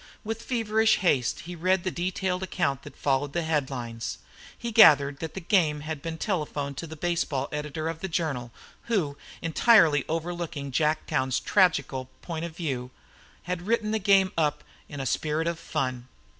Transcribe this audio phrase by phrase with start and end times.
[0.23, 4.17] With feverish haste he read the detailed account that followed the headlines.
[4.57, 8.49] He gathered that the game had been telephoned to the baseball editor of the journal,
[8.85, 12.89] who, entirely overlooking Jacktown's tragical point of view,
[13.43, 16.07] had written the game up in a spirit of fun.